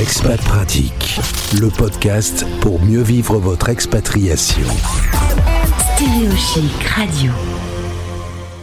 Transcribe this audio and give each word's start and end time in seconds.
Expat 0.00 0.40
Pratique, 0.40 1.18
le 1.60 1.70
podcast 1.70 2.46
pour 2.60 2.80
mieux 2.80 3.02
vivre 3.02 3.38
votre 3.38 3.68
expatriation. 3.68 4.62
Stéréo 5.96 6.30
Chic 6.36 6.84
Radio. 6.84 7.32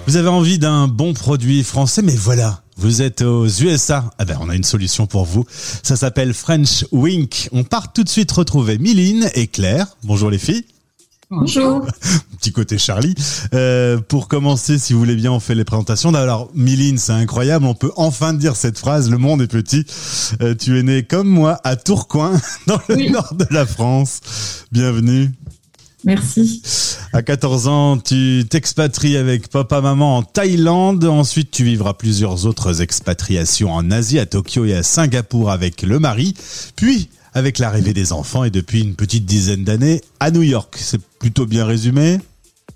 Vous 0.07 0.15
avez 0.15 0.29
envie 0.29 0.59
d'un 0.59 0.87
bon 0.87 1.13
produit 1.13 1.63
français, 1.63 2.01
mais 2.01 2.15
voilà, 2.15 2.61
vous 2.77 3.01
êtes 3.01 3.21
aux 3.21 3.47
USA. 3.47 4.09
Ah 4.17 4.23
ben, 4.23 4.37
on 4.39 4.47
a 4.47 4.55
une 4.55 4.63
solution 4.63 5.07
pour 5.07 5.25
vous. 5.25 5.43
Ça 5.49 5.97
s'appelle 5.97 6.33
French 6.33 6.85
Wink. 6.93 7.49
On 7.51 7.65
part 7.65 7.91
tout 7.91 8.05
de 8.05 8.09
suite 8.09 8.31
retrouver 8.31 8.77
Miline 8.77 9.29
et 9.33 9.47
Claire. 9.47 9.87
Bonjour 10.03 10.29
les 10.29 10.37
filles. 10.37 10.63
Bonjour. 11.31 11.85
Petit 12.39 12.51
côté 12.51 12.77
Charlie. 12.77 13.15
Euh, 13.53 13.97
pour 13.97 14.27
commencer, 14.27 14.77
si 14.77 14.93
vous 14.93 14.99
voulez 14.99 15.15
bien, 15.15 15.31
on 15.31 15.39
fait 15.39 15.55
les 15.55 15.65
présentations. 15.65 16.13
Alors, 16.13 16.51
Miline, 16.53 16.99
c'est 16.99 17.13
incroyable. 17.13 17.65
On 17.65 17.73
peut 17.73 17.91
enfin 17.95 18.33
dire 18.33 18.55
cette 18.55 18.77
phrase. 18.77 19.09
Le 19.09 19.17
monde 19.17 19.41
est 19.41 19.47
petit. 19.47 19.85
Euh, 20.41 20.53
tu 20.53 20.77
es 20.77 20.83
né 20.83 21.03
comme 21.03 21.27
moi 21.27 21.59
à 21.63 21.75
Tourcoing, 21.75 22.39
dans 22.67 22.79
le 22.89 23.09
nord 23.09 23.33
de 23.33 23.47
la 23.49 23.65
France. 23.65 24.21
Bienvenue. 24.71 25.31
Merci. 26.03 26.61
À 27.13 27.23
14 27.23 27.67
ans, 27.67 27.97
tu 27.97 28.43
t'expatries 28.47 29.17
avec 29.17 29.47
papa, 29.47 29.81
maman 29.81 30.17
en 30.17 30.23
Thaïlande. 30.23 31.03
Ensuite, 31.05 31.49
tu 31.49 31.63
vivras 31.63 31.95
plusieurs 31.95 32.45
autres 32.45 32.83
expatriations 32.83 33.73
en 33.73 33.89
Asie, 33.89 34.19
à 34.19 34.27
Tokyo 34.27 34.65
et 34.65 34.75
à 34.75 34.83
Singapour 34.83 35.49
avec 35.49 35.81
le 35.81 35.97
mari. 35.97 36.35
Puis, 36.75 37.09
avec 37.35 37.59
l'arrivée 37.59 37.93
des 37.93 38.11
enfants 38.11 38.43
et 38.43 38.49
depuis 38.49 38.81
une 38.81 38.95
petite 38.95 39.25
dizaine 39.25 39.63
d'années 39.63 40.01
à 40.19 40.31
New 40.31 40.41
York. 40.41 40.75
C'est 40.79 41.01
plutôt 41.19 41.45
bien 41.45 41.65
résumé 41.65 42.19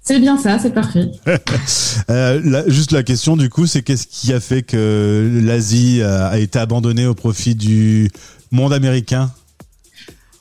C'est 0.03 0.19
bien 0.19 0.37
ça, 0.37 0.59
c'est 0.59 0.73
parfait. 0.73 1.09
euh, 2.11 2.63
juste 2.67 2.91
la 2.91 3.01
question 3.01 3.35
du 3.35 3.49
coup, 3.49 3.65
c'est 3.65 3.81
qu'est-ce 3.81 4.05
qui 4.05 4.33
a 4.33 4.39
fait 4.39 4.61
que 4.61 5.41
l'Asie 5.43 6.03
a 6.03 6.37
été 6.37 6.59
abandonnée 6.59 7.07
au 7.07 7.15
profit 7.15 7.55
du 7.55 8.11
monde 8.51 8.73
américain? 8.73 9.31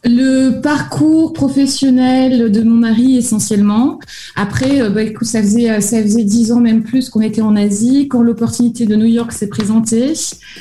Le 0.05 0.61
parcours 0.61 1.33
professionnel 1.33 2.53
de 2.53 2.63
mon 2.63 2.77
mari 2.77 3.17
essentiellement. 3.17 3.99
Après, 4.37 4.81
euh, 4.81 4.91
bah, 4.91 5.03
ça 5.23 5.43
faisait 5.43 5.71
euh, 5.71 5.81
ça 5.81 6.01
faisait 6.03 6.25
dix 6.25 6.53
ans 6.53 6.61
même 6.61 6.83
plus 6.83 7.11
qu'on 7.11 7.21
était 7.21 7.43
en 7.43 7.57
Asie. 7.57 8.09
Quand 8.09 8.23
l'opportunité 8.23 8.87
de 8.87 8.95
New 8.95 9.07
York 9.07 9.33
s'est 9.33 9.49
présentée, 9.49 10.13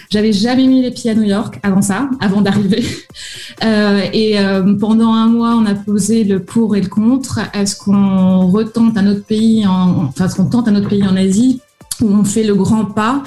j'avais 0.09 0.34
jamais 0.34 0.66
mis 0.67 0.81
les 0.81 0.92
pieds 0.92 1.11
à 1.11 1.16
New 1.16 1.23
York 1.23 1.59
avant 1.64 1.81
ça, 1.81 2.09
avant 2.20 2.42
d'arriver. 2.42 2.84
Euh, 3.64 4.02
et 4.14 4.36
pendant 4.80 5.14
un 5.14 5.28
mois, 5.28 5.56
on 5.56 5.66
a 5.66 5.73
posé 5.73 6.23
le 6.23 6.39
pour 6.39 6.76
et 6.76 6.81
le 6.81 6.88
contre. 6.88 7.39
Est-ce 7.56 7.76
qu'on 7.76 8.48
retente 8.48 8.98
un 8.98 9.08
autre 9.08 9.23
pays, 9.23 9.66
en, 9.66 10.06
enfin, 10.06 10.28
qu'on 10.28 10.45
tente 10.45 10.67
un 10.67 10.76
autre 10.76 10.88
pays 10.88 11.04
en 11.04 11.16
Asie? 11.16 11.59
Où 12.02 12.08
on 12.09 12.23
fait 12.23 12.44
le 12.44 12.56
grand 12.56 12.86
pas 12.86 13.23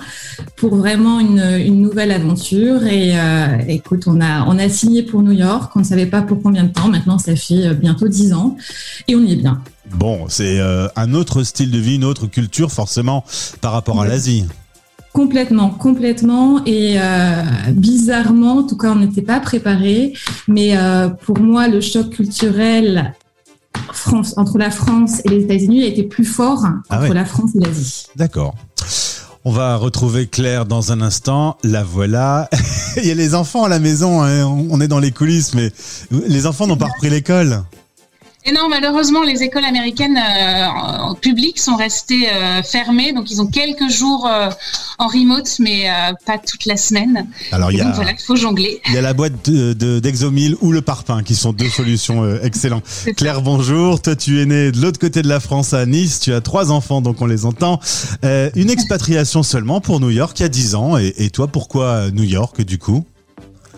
pour 0.57 0.77
vraiment 0.77 1.21
une, 1.21 1.43
une 1.59 1.81
nouvelle 1.81 2.11
aventure. 2.13 2.85
Et 2.87 3.13
euh, 3.15 3.59
écoute, 3.69 4.05
on 4.07 4.21
a, 4.21 4.45
on 4.47 4.59
a 4.59 4.69
signé 4.69 5.03
pour 5.03 5.23
New 5.23 5.33
York. 5.33 5.73
On 5.77 5.81
ne 5.81 5.85
savait 5.85 6.07
pas 6.07 6.23
pour 6.23 6.43
combien 6.43 6.65
de 6.65 6.73
temps. 6.73 6.89
Maintenant, 6.89 7.19
ça 7.19 7.37
fait 7.37 7.67
euh, 7.67 7.75
bientôt 7.75 8.09
dix 8.09 8.33
ans 8.33 8.57
et 9.09 9.15
on 9.17 9.21
y 9.21 9.33
est 9.33 9.37
bien. 9.37 9.61
Bon, 9.95 10.27
c'est 10.29 10.61
euh, 10.61 10.87
un 10.97 11.15
autre 11.15 11.43
style 11.43 11.71
de 11.71 11.79
vie, 11.79 11.97
une 11.97 12.05
autre 12.05 12.27
culture 12.27 12.71
forcément 12.71 13.25
par 13.61 13.73
rapport 13.73 14.01
à 14.01 14.07
l'Asie. 14.07 14.45
Complètement, 15.13 15.71
complètement. 15.71 16.65
Et 16.67 16.95
euh, 17.01 17.43
bizarrement, 17.73 18.59
en 18.59 18.63
tout 18.63 18.77
cas, 18.77 18.93
on 18.93 18.97
n'était 18.97 19.23
pas 19.23 19.41
préparé. 19.41 20.13
Mais 20.47 20.77
euh, 20.77 21.09
pour 21.09 21.41
moi, 21.41 21.67
le 21.67 21.81
choc 21.81 22.11
culturel 22.11 23.15
France, 23.93 24.35
entre 24.37 24.59
la 24.59 24.71
France 24.71 25.21
et 25.25 25.29
les 25.29 25.45
États-Unis 25.45 25.83
a 25.83 25.87
été 25.87 26.03
plus 26.03 26.25
fort 26.25 26.65
ah 26.65 26.97
entre 26.97 27.09
ouais. 27.09 27.15
la 27.15 27.25
France 27.25 27.51
et 27.55 27.61
l'Asie. 27.61 28.07
D'accord. 28.17 28.55
On 29.45 29.53
va 29.53 29.77
retrouver 29.77 30.27
Claire 30.27 30.67
dans 30.67 30.93
un 30.93 31.01
instant. 31.01 31.57
La 31.65 31.83
voilà. 31.83 32.49
Il 32.97 33.07
y 33.07 33.11
a 33.11 33.15
les 33.15 33.35
enfants 33.35 33.65
à 33.65 33.69
la 33.69 33.79
maison. 33.79 34.23
Hein. 34.23 34.45
On 34.45 34.81
est 34.81 34.89
dans 34.89 34.99
les 34.99 35.13
coulisses, 35.13 35.55
mais 35.55 35.73
les 36.11 36.47
enfants 36.47 36.67
n'ont 36.67 36.77
pas 36.77 36.89
repris 36.89 37.09
l'école. 37.09 37.63
Et 38.47 38.53
non, 38.53 38.69
malheureusement, 38.71 39.23
les 39.23 39.43
écoles 39.43 39.65
américaines 39.65 40.17
euh, 40.19 41.15
public 41.21 41.59
sont 41.59 41.77
restées 41.77 42.29
euh, 42.31 42.63
fermées, 42.63 43.13
donc 43.13 43.31
ils 43.31 43.43
ont 43.43 43.47
quelques 43.47 43.91
jours 43.91 44.27
euh, 44.27 44.49
en 44.99 45.09
remote, 45.09 45.59
mais 45.59 45.91
euh, 45.91 46.13
pas 46.25 46.39
toute 46.39 46.65
la 46.65 46.77
semaine. 46.77 47.27
Alors 47.53 47.71
il 47.71 47.79
y 47.79 47.81
a, 47.81 47.85
donc 47.85 47.95
voilà, 47.97 48.13
il 48.13 48.23
faut 48.23 48.37
jongler. 48.37 48.81
Il 48.89 48.95
y 48.95 48.99
a 48.99 49.03
la 49.03 49.13
boîte 49.13 49.51
d'Exomil 49.51 50.53
de, 50.53 50.59
ou 50.63 50.73
le 50.73 50.81
Parpaing, 50.81 51.23
qui 51.23 51.35
sont 51.35 51.53
deux 51.53 51.69
solutions 51.69 52.23
euh, 52.23 52.41
excellentes. 52.43 52.85
Claire, 53.17 53.43
bonjour. 53.43 54.01
Toi, 54.01 54.17
tu 54.17 54.41
es 54.41 54.47
née 54.47 54.73
de 54.73 54.81
l'autre 54.81 54.99
côté 54.99 55.21
de 55.21 55.29
la 55.29 55.41
France, 55.41 55.75
à 55.75 55.85
Nice. 55.85 56.21
Tu 56.21 56.33
as 56.33 56.41
trois 56.41 56.71
enfants, 56.71 57.03
donc 57.03 57.21
on 57.21 57.27
les 57.27 57.45
entend. 57.45 57.79
Euh, 58.25 58.51
une 58.55 58.71
expatriation 58.71 59.43
seulement 59.43 59.81
pour 59.81 60.01
New 60.01 60.11
York 60.11 60.39
il 60.39 60.43
y 60.43 60.47
a 60.47 60.49
dix 60.49 60.75
ans. 60.75 60.97
Et, 60.97 61.15
et 61.19 61.31
toi, 61.31 61.49
pourquoi 61.49 62.11
New 62.11 62.25
York, 62.25 62.63
du 62.63 62.79
coup? 62.79 63.05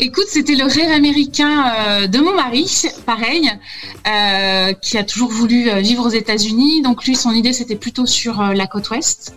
Écoute, 0.04 0.26
c'était 0.26 0.56
le 0.56 0.64
rêve 0.64 0.90
américain 0.90 1.64
euh, 1.78 2.06
de 2.08 2.18
mon 2.18 2.34
mari, 2.34 2.68
pareil, 3.06 3.48
euh, 4.08 4.72
qui 4.72 4.98
a 4.98 5.04
toujours 5.04 5.30
voulu 5.30 5.70
vivre 5.78 6.04
aux 6.04 6.10
États-Unis. 6.10 6.82
Donc 6.82 7.04
lui, 7.04 7.14
son 7.14 7.30
idée, 7.30 7.52
c'était 7.52 7.76
plutôt 7.76 8.04
sur 8.04 8.40
euh, 8.40 8.52
la 8.52 8.66
côte 8.66 8.90
ouest. 8.90 9.32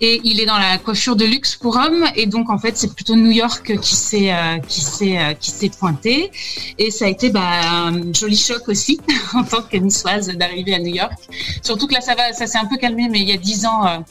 Et 0.00 0.20
il 0.22 0.38
est 0.38 0.46
dans 0.46 0.58
la 0.58 0.78
coiffure 0.78 1.16
de 1.16 1.24
luxe 1.24 1.56
pour 1.56 1.74
hommes. 1.74 2.04
Et 2.14 2.26
donc, 2.26 2.50
en 2.50 2.58
fait, 2.58 2.76
c'est 2.76 2.94
plutôt 2.94 3.16
New 3.16 3.32
York 3.32 3.80
qui 3.80 3.96
s'est 3.96 4.32
qui 4.68 4.80
s'est 4.80 5.36
qui 5.40 5.50
s'est 5.50 5.70
pointé. 5.70 6.30
Et 6.78 6.92
ça 6.92 7.06
a 7.06 7.08
été 7.08 7.30
bah, 7.30 7.88
un 7.88 8.12
joli 8.12 8.36
choc 8.36 8.68
aussi 8.68 9.00
en 9.34 9.42
tant 9.42 9.62
que 9.62 9.76
niçoise 9.76 10.28
d'arriver 10.28 10.76
à 10.76 10.78
New 10.78 10.94
York. 10.94 11.18
Surtout 11.62 11.88
que 11.88 11.94
là, 11.94 12.00
ça 12.00 12.14
va, 12.14 12.32
ça 12.32 12.46
s'est 12.46 12.58
un 12.58 12.66
peu 12.66 12.76
calmé, 12.76 13.08
mais 13.10 13.22
il 13.22 13.28
y 13.28 13.32
a 13.32 13.38
dix 13.38 13.66
ans 13.66 14.04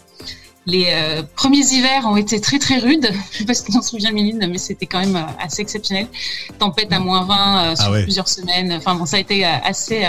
les 0.67 0.87
euh, 0.89 1.21
premiers 1.35 1.63
hivers 1.71 2.05
ont 2.05 2.17
été 2.17 2.41
très 2.41 2.57
très 2.57 2.79
rudes. 2.79 3.07
Je 3.31 3.37
sais 3.37 3.45
pas 3.45 3.53
si 3.53 3.65
tu 3.65 3.71
t'en 3.71 3.83
souviens, 3.83 4.11
Miline, 4.11 4.47
mais 4.49 4.57
c'était 4.57 4.87
quand 4.87 4.99
même 4.99 5.15
euh, 5.15 5.43
assez 5.43 5.61
exceptionnel. 5.61 6.07
Tempête 6.57 6.91
à 6.91 6.99
moins 6.99 7.23
20 7.25 7.33
euh, 7.33 7.75
sur 7.75 7.85
ah 7.85 7.91
ouais. 7.91 8.03
plusieurs 8.03 8.27
semaines. 8.27 8.73
Enfin 8.73 8.95
bon, 8.95 9.05
ça 9.05 9.17
a 9.17 9.19
été 9.19 9.45
assez. 9.45 10.07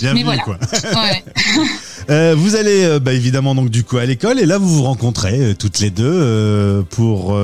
Bien 0.00 0.12
mais 0.12 0.20
vu, 0.20 0.24
voilà. 0.24 0.42
quoi. 0.42 0.58
ouais. 2.08 2.34
vous 2.34 2.56
allez 2.56 3.00
bah, 3.00 3.12
évidemment 3.14 3.54
donc 3.54 3.70
du 3.70 3.84
coup 3.84 3.96
à 3.96 4.04
l'école 4.04 4.38
et 4.38 4.46
là 4.46 4.58
vous 4.58 4.68
vous 4.68 4.82
rencontrez 4.82 5.54
toutes 5.58 5.80
les 5.80 5.90
deux 5.90 6.84
pour 6.90 7.36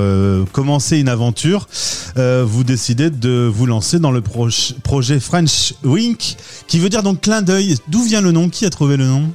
commencer 0.51 0.99
une 0.99 1.09
aventure. 1.09 1.67
vous 2.15 2.63
décidez 2.63 3.09
de 3.09 3.51
vous 3.53 3.65
lancer 3.65 3.99
dans 3.99 4.11
le 4.11 4.21
pro 4.21 4.47
projet 4.83 5.19
French 5.19 5.73
Wink, 5.83 6.35
qui 6.67 6.79
veut 6.79 6.89
dire 6.89 7.03
donc 7.03 7.21
clin 7.21 7.41
d'œil. 7.41 7.77
D'où 7.87 8.03
vient 8.03 8.21
le 8.21 8.31
nom? 8.31 8.49
Qui 8.49 8.65
a 8.65 8.69
trouvé 8.69 8.97
le 8.97 9.05
nom? 9.05 9.31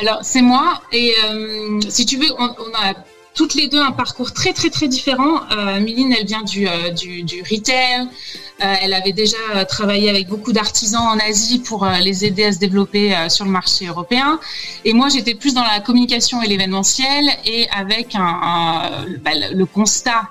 Alors, 0.00 0.20
c'est 0.22 0.42
moi. 0.42 0.82
Et 0.92 1.12
euh, 1.24 1.80
si 1.88 2.06
tu 2.06 2.16
veux, 2.16 2.32
on, 2.38 2.46
a 2.46 2.94
toutes 3.34 3.54
les 3.54 3.68
deux 3.68 3.80
un 3.80 3.92
parcours 3.92 4.32
très, 4.32 4.52
très, 4.52 4.70
très 4.70 4.88
différent. 4.88 5.40
Euh, 5.50 5.80
Miline, 5.80 6.14
elle 6.18 6.26
vient 6.26 6.42
du, 6.42 6.68
euh, 6.68 6.90
du, 6.90 7.42
retail. 7.50 8.08
Elle 8.58 8.94
avait 8.94 9.12
déjà 9.12 9.64
travaillé 9.64 10.08
avec 10.08 10.28
beaucoup 10.28 10.52
d'artisans 10.52 11.02
en 11.02 11.18
Asie 11.18 11.58
pour 11.58 11.84
les 11.84 12.24
aider 12.24 12.44
à 12.44 12.52
se 12.52 12.58
développer 12.58 13.12
sur 13.28 13.44
le 13.44 13.50
marché 13.50 13.86
européen. 13.86 14.38
Et 14.84 14.92
moi, 14.92 15.08
j'étais 15.08 15.34
plus 15.34 15.52
dans 15.52 15.64
la 15.64 15.80
communication 15.80 16.40
et 16.42 16.46
l'événementiel 16.46 17.24
et 17.44 17.68
avec 17.70 18.14
bah, 18.14 19.32
le 19.52 19.64
constat 19.64 20.28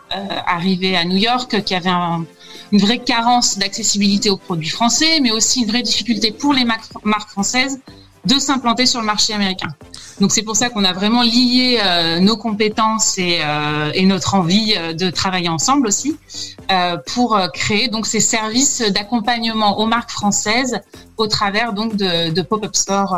arrivé 0.47 0.95
à 0.95 1.03
New 1.03 1.17
York 1.17 1.61
qui 1.65 1.75
avait 1.75 1.89
un, 1.89 2.25
une 2.71 2.79
vraie 2.79 2.99
carence 2.99 3.57
d'accessibilité 3.57 4.29
aux 4.29 4.37
produits 4.37 4.69
français, 4.69 5.19
mais 5.19 5.31
aussi 5.31 5.63
une 5.63 5.67
vraie 5.69 5.83
difficulté 5.83 6.31
pour 6.31 6.53
les 6.53 6.63
marques 6.63 7.29
françaises 7.31 7.81
de 8.25 8.39
s'implanter 8.39 8.85
sur 8.85 8.99
le 8.99 9.05
marché 9.05 9.33
américain. 9.33 9.69
Donc 10.21 10.31
c'est 10.31 10.43
pour 10.43 10.55
ça 10.55 10.69
qu'on 10.69 10.83
a 10.83 10.93
vraiment 10.93 11.23
lié 11.23 11.79
euh, 11.83 12.19
nos 12.19 12.37
compétences 12.37 13.17
et, 13.17 13.39
euh, 13.43 14.05
notre 14.05 14.35
envie 14.35 14.75
de 14.93 15.09
travailler 15.09 15.49
ensemble 15.49 15.87
aussi 15.87 16.15
euh, 16.71 16.97
pour 17.13 17.39
créer 17.53 17.87
donc 17.87 18.05
ces 18.05 18.19
services 18.19 18.83
d'accompagnement 18.93 19.79
aux 19.79 19.87
marques 19.87 20.11
françaises 20.11 20.79
au 21.17 21.25
travers 21.25 21.73
donc 21.73 21.95
de, 21.95 22.41
pop-up 22.43 22.75
stores 22.75 23.17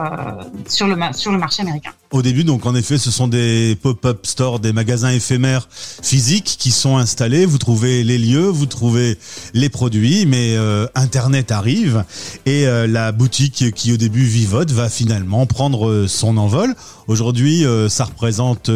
sur 0.67 0.87
le 0.87 0.95
sur 1.13 1.31
le 1.31 1.37
marché 1.37 1.61
américain. 1.61 1.91
Au 2.13 2.21
début, 2.21 2.43
donc 2.43 2.67
en 2.67 2.75
effet, 2.75 2.99
ce 2.99 3.09
sont 3.09 3.27
des 3.27 3.75
pop-up 3.81 4.27
stores, 4.27 4.59
des 4.59 4.71
magasins 4.71 5.09
éphémères 5.09 5.67
physiques 5.71 6.57
qui 6.59 6.69
sont 6.69 6.97
installés. 6.97 7.47
Vous 7.47 7.57
trouvez 7.57 8.03
les 8.03 8.19
lieux, 8.19 8.47
vous 8.49 8.67
trouvez 8.67 9.17
les 9.55 9.69
produits, 9.69 10.27
mais 10.27 10.55
euh, 10.55 10.85
Internet 10.93 11.51
arrive 11.51 12.03
et 12.45 12.67
euh, 12.67 12.85
la 12.85 13.11
boutique 13.11 13.73
qui 13.73 13.91
au 13.91 13.97
début 13.97 14.25
vivote 14.25 14.69
va 14.69 14.89
finalement 14.89 15.47
prendre 15.47 16.05
son 16.05 16.37
envol. 16.37 16.75
Aujourd'hui, 17.07 17.65
euh, 17.65 17.89
ça 17.89 18.05
représente 18.05 18.69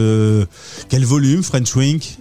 quel 0.89 1.05
volume 1.05 1.43
French 1.43 1.75
Wink 1.75 2.17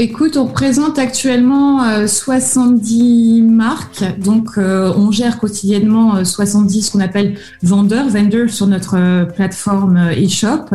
Écoute, 0.00 0.36
on 0.36 0.46
présente 0.46 0.96
actuellement 0.96 1.82
euh, 1.82 2.06
70 2.06 3.42
marques, 3.42 4.04
donc 4.20 4.50
euh, 4.56 4.92
on 4.96 5.10
gère 5.10 5.40
quotidiennement 5.40 6.14
euh, 6.14 6.24
70 6.24 6.82
ce 6.82 6.92
qu'on 6.92 7.00
appelle 7.00 7.36
vendeurs, 7.64 8.08
vendors 8.08 8.48
sur 8.48 8.68
notre 8.68 8.96
euh, 8.96 9.24
plateforme 9.24 10.10
e-shop, 10.12 10.66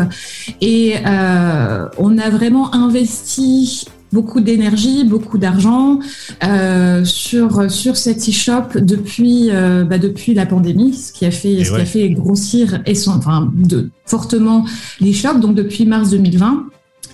et 0.59 0.95
on 1.06 2.18
a 2.18 2.30
vraiment 2.30 2.75
investi 2.75 3.85
beaucoup 4.13 4.39
d'énergie, 4.39 5.04
beaucoup 5.04 5.38
d'argent 5.38 6.00
euh, 6.44 7.04
sur 7.04 7.69
sur 7.69 7.98
cet 7.98 8.30
e-shop 8.30 8.80
depuis 8.80 9.50
euh, 9.51 9.83
bah, 9.83 9.98
depuis 9.98 10.33
la 10.33 10.45
pandémie, 10.45 10.94
ce 10.94 11.12
qui 11.12 11.25
a 11.25 11.31
fait 11.31 11.54
et 11.54 11.65
ce 11.65 11.71
ouais. 11.71 11.77
qui 11.77 11.81
a 11.81 11.86
fait 11.86 12.10
grossir 12.12 12.81
et 12.86 12.95
son, 12.95 13.12
enfin 13.12 13.51
de 13.56 13.89
fortement 14.06 14.65
l'e-shop. 15.01 15.39
Donc 15.39 15.56
depuis 15.56 15.86
mars 15.86 16.12
2020. 16.12 16.68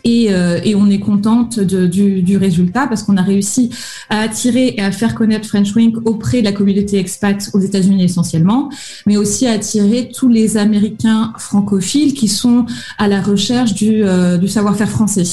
Et, 0.03 0.33
euh, 0.33 0.59
et, 0.63 0.75
on 0.75 0.89
est 0.89 0.99
contente 0.99 1.59
du, 1.59 2.37
résultat 2.37 2.87
parce 2.87 3.03
qu'on 3.03 3.17
a 3.17 3.21
réussi 3.21 3.69
à 4.09 4.19
attirer 4.19 4.75
et 4.77 4.81
à 4.81 4.91
faire 4.91 5.15
connaître 5.15 5.47
French 5.47 5.75
Wink 5.75 5.95
auprès 6.05 6.39
de 6.39 6.45
la 6.45 6.51
communauté 6.51 6.97
expat 6.97 7.49
aux 7.53 7.59
États-Unis 7.59 8.03
essentiellement, 8.03 8.69
mais 9.05 9.17
aussi 9.17 9.47
à 9.47 9.53
attirer 9.53 10.09
tous 10.13 10.29
les 10.29 10.57
Américains 10.57 11.33
francophiles 11.37 12.13
qui 12.13 12.27
sont 12.27 12.65
à 12.97 13.07
la 13.07 13.21
recherche 13.21 13.73
du, 13.73 14.03
euh, 14.03 14.45
savoir-faire 14.47 14.89
français. 14.89 15.23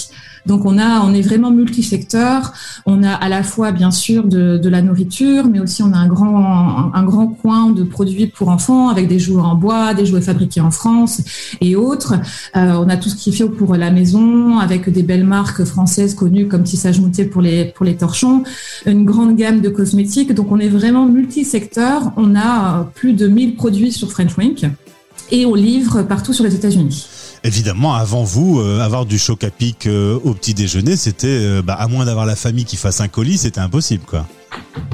Donc 0.47 0.65
on 0.65 0.79
a, 0.79 1.01
on 1.01 1.13
est 1.13 1.21
vraiment 1.21 1.51
multisecteur. 1.51 2.53
On 2.87 3.03
a 3.03 3.11
à 3.11 3.29
la 3.29 3.43
fois 3.43 3.73
bien 3.73 3.91
sûr 3.91 4.25
de, 4.25 4.69
la 4.69 4.83
nourriture, 4.83 5.47
mais 5.47 5.61
aussi 5.61 5.83
on 5.83 5.93
a 5.93 5.97
un 5.97 6.09
grand, 6.09 6.93
un, 6.95 7.05
grand 7.05 7.29
coin 7.29 7.71
de 7.71 7.83
produits 7.83 8.27
pour 8.27 8.49
enfants 8.49 8.89
avec 8.89 9.07
des 9.07 9.19
jouets 9.19 9.43
en 9.43 9.55
bois, 9.55 9.95
des 9.95 10.07
jouets 10.07 10.21
fabriqués 10.21 10.61
en 10.61 10.71
France 10.71 11.21
et 11.61 11.77
autres. 11.77 12.15
Euh, 12.57 12.75
on 12.85 12.89
a 12.89 12.97
tout 12.97 13.09
ce 13.09 13.17
qui 13.17 13.33
fait 13.33 13.49
pour 13.49 13.77
la 13.77 13.91
maison 13.91 14.56
avec 14.59 14.89
des 14.89 15.03
belles 15.03 15.25
marques 15.25 15.65
françaises 15.65 16.15
connues 16.15 16.49
comme 16.49 16.65
Tissage 16.65 17.01
les 17.41 17.65
pour 17.67 17.85
les 17.85 17.97
torchons, 17.97 18.43
une 18.87 19.05
grande 19.05 19.37
gamme 19.37 19.61
de 19.61 19.69
cosmétiques. 19.69 20.35
Donc 20.35 20.51
on 20.51 20.59
est 20.59 20.69
vraiment 20.69 21.07
multisecteur. 21.07 22.13
On 22.17 22.35
a 22.35 22.91
plus 22.95 23.13
de 23.13 23.27
1000 23.27 23.57
produits 23.57 23.93
sur 23.93 24.11
French 24.11 24.37
Wink 24.37 24.65
et 25.31 25.47
on 25.47 25.55
livre 25.55 26.03
partout 26.03 26.33
sur 26.33 26.45
les 26.45 26.55
États-Unis. 26.55 27.07
Évidemment, 27.45 27.95
avant 27.95 28.25
vous, 28.25 28.61
euh, 28.61 28.81
avoir 28.81 29.07
du 29.07 29.19
choc 29.19 29.45
à 29.45 29.51
pic 29.51 29.87
euh, 29.87 30.19
au 30.25 30.35
petit 30.35 30.55
déjeuner, 30.55 30.97
c'était, 30.97 31.29
euh, 31.29 31.63
bah, 31.63 31.75
à 31.75 31.87
moins 31.87 32.05
d'avoir 32.05 32.27
la 32.27 32.35
famille 32.35 32.65
qui 32.65 32.77
fasse 32.77 33.01
un 33.01 33.09
colis, 33.09 33.39
c'était 33.39 33.61
impossible, 33.61 34.05
quoi. 34.05 34.27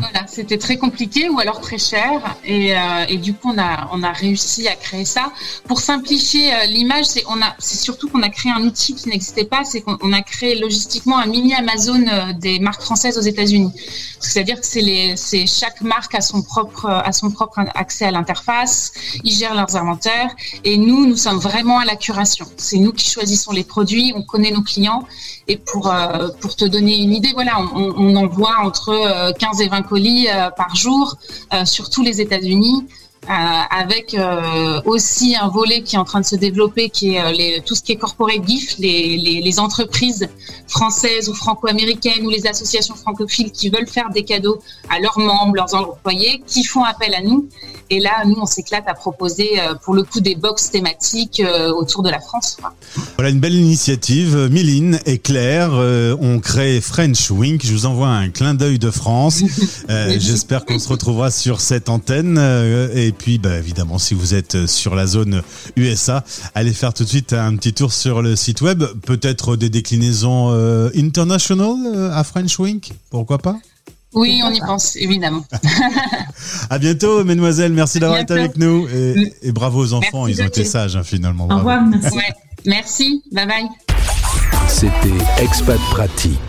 Voilà, 0.03 0.26
c'était 0.26 0.59
très 0.59 0.79
compliqué 0.79 1.29
ou 1.29 1.38
alors 1.38 1.61
très 1.61 1.79
cher. 1.79 2.37
Et, 2.44 2.76
euh, 2.76 3.05
et, 3.09 3.19
du 3.19 3.35
coup, 3.35 3.53
on 3.55 3.59
a, 3.59 3.88
on 3.93 4.03
a 4.03 4.11
réussi 4.11 4.67
à 4.67 4.75
créer 4.75 5.05
ça. 5.05 5.32
Pour 5.69 5.81
simplifier 5.81 6.53
euh, 6.53 6.64
l'image, 6.64 7.05
c'est, 7.05 7.23
on 7.29 7.41
a, 7.41 7.55
c'est 7.61 7.79
surtout 7.79 8.09
qu'on 8.09 8.23
a 8.23 8.29
créé 8.29 8.50
un 8.50 8.62
outil 8.64 8.97
qui 8.97 9.09
n'existait 9.09 9.44
pas. 9.44 9.62
C'est 9.64 9.81
qu'on 9.81 10.12
a 10.12 10.23
créé 10.23 10.59
logistiquement 10.59 11.19
un 11.19 11.26
mini 11.26 11.55
Amazon 11.55 12.03
euh, 12.09 12.32
des 12.32 12.59
marques 12.59 12.82
françaises 12.82 13.17
aux 13.17 13.23
États-Unis. 13.23 13.73
C'est-à-dire 14.19 14.61
que 14.61 14.67
c'est, 14.67 14.81
les, 14.81 15.17
c'est 15.17 15.47
chaque 15.47 15.81
marque 15.82 16.17
a 16.17 16.20
son 16.20 16.43
propre, 16.43 16.87
a 16.87 17.12
son 17.12 17.31
propre 17.31 17.61
accès 17.75 18.05
à 18.05 18.11
l'interface. 18.11 18.93
Ils 19.23 19.32
gèrent 19.32 19.55
leurs 19.55 19.76
inventaires. 19.76 20.31
Et 20.64 20.79
nous, 20.79 21.06
nous 21.06 21.17
sommes 21.17 21.38
vraiment 21.38 21.79
à 21.79 21.85
la 21.85 21.94
curation. 21.94 22.47
C'est 22.56 22.79
nous 22.79 22.93
qui 22.93 23.09
choisissons 23.09 23.53
les 23.53 23.64
produits. 23.64 24.12
On 24.17 24.23
connaît 24.23 24.50
nos 24.50 24.62
clients. 24.62 25.06
Et 25.49 25.56
pour, 25.56 25.93
pour 26.41 26.56
te 26.56 26.64
donner 26.64 26.99
une 26.99 27.12
idée, 27.12 27.31
voilà, 27.35 27.61
on, 27.61 27.94
on 27.97 28.17
envoie 28.17 28.56
entre 28.62 29.32
15 29.38 29.51
et 29.60 29.69
20 29.69 29.82
colis 29.82 30.28
euh, 30.28 30.50
par 30.50 30.75
jour 30.75 31.16
euh, 31.52 31.64
sur 31.64 31.90
tous 31.90 32.02
les 32.02 32.20
États-Unis. 32.20 32.87
Euh, 33.25 33.28
avec 33.31 34.16
aussi 34.84 35.37
un 35.37 35.46
volet 35.46 35.82
qui 35.82 35.94
est 35.94 35.99
en 35.99 36.02
train 36.02 36.19
de 36.19 36.26
se 36.26 36.34
développer, 36.34 36.90
qui 36.90 37.14
est 37.14 37.64
tout 37.64 37.76
ce 37.76 37.82
qui 37.84 37.93
est 37.93 37.96
corporate 37.96 38.43
les, 38.81 39.40
les 39.40 39.60
entreprises 39.60 40.28
françaises 40.66 41.28
ou 41.28 41.34
franco-américaines 41.34 42.26
ou 42.26 42.31
les 42.31 42.49
associations 42.49 42.96
francophiles 42.96 43.52
qui 43.52 43.70
veulent 43.70 43.87
faire 43.87 44.10
des 44.10 44.25
cadeaux 44.25 44.58
à 44.90 44.99
leurs 44.99 45.20
membres, 45.20 45.54
leurs 45.54 45.72
employés, 45.72 46.43
qui 46.49 46.64
font 46.64 46.82
appel 46.82 47.14
à 47.14 47.20
nous. 47.20 47.49
Et 47.92 48.00
là, 48.00 48.24
nous, 48.24 48.36
on 48.40 48.46
s'éclate 48.46 48.84
à 48.86 48.94
proposer 48.94 49.60
pour 49.84 49.92
le 49.92 50.02
coup 50.02 50.20
des 50.20 50.34
box 50.34 50.70
thématiques 50.70 51.42
autour 51.76 52.02
de 52.02 52.08
la 52.08 52.20
France. 52.20 52.56
Quoi. 52.58 52.72
Voilà 53.16 53.28
une 53.28 53.38
belle 53.38 53.54
initiative. 53.54 54.48
Miline 54.50 54.98
et 55.04 55.18
Claire 55.18 55.72
ont 55.72 56.38
créé 56.40 56.80
French 56.80 57.30
Wink. 57.30 57.60
Je 57.66 57.72
vous 57.72 57.84
envoie 57.84 58.08
un 58.08 58.30
clin 58.30 58.54
d'œil 58.54 58.78
de 58.78 58.90
France. 58.90 59.42
Euh, 59.90 60.16
J'espère 60.18 60.64
qu'on 60.64 60.78
se 60.78 60.88
retrouvera 60.88 61.30
sur 61.30 61.60
cette 61.60 61.88
antenne. 61.88 62.38
et 62.94 63.12
puis, 63.12 63.38
bah, 63.38 63.58
évidemment, 63.58 63.98
si 63.98 64.14
vous 64.14 64.34
êtes 64.34 64.66
sur 64.66 64.94
la 64.94 65.06
zone 65.06 65.42
USA, 65.76 66.24
allez 66.54 66.72
faire 66.72 66.94
tout 66.94 67.04
de 67.04 67.08
suite 67.08 67.32
un 67.32 67.56
petit 67.56 67.74
tour 67.74 67.92
sur 67.92 68.22
le 68.22 68.36
site 68.36 68.62
web. 68.62 68.84
Peut-être 69.04 69.56
des 69.56 69.68
déclinaisons 69.68 70.50
euh, 70.52 70.88
international 70.96 72.10
à 72.12 72.24
French 72.24 72.58
Wink? 72.58 72.92
Pourquoi 73.10 73.38
pas? 73.38 73.56
Oui, 74.14 74.43
on 74.44 74.50
y 74.50 74.61
pense, 74.61 74.97
évidemment. 74.97 75.44
à 76.70 76.79
bientôt, 76.79 77.25
mesdemoiselles. 77.25 77.73
Merci 77.73 77.99
d'avoir 77.99 78.20
été 78.20 78.35
avec 78.35 78.56
nous. 78.56 78.87
Et, 78.88 79.32
et 79.43 79.53
bravo 79.53 79.81
aux 79.81 79.93
enfants, 79.93 80.26
merci 80.26 80.41
ils 80.41 80.44
ont 80.44 80.49
été 80.49 80.64
sages, 80.64 80.97
hein, 80.97 81.03
finalement. 81.03 81.49
Au 81.50 81.56
revoir, 81.56 81.82
merci. 81.82 82.17
Ouais, 82.17 82.32
merci, 82.67 83.23
bye 83.32 83.47
bye. 83.47 83.69
C'était 84.69 85.43
Expat 85.43 85.81
Pratique. 85.91 86.38